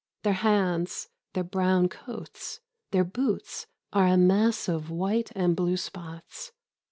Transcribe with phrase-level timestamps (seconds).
[0.23, 2.59] Their hands, their brown coats,
[2.89, 6.51] their boots are a mass of white and blue spots.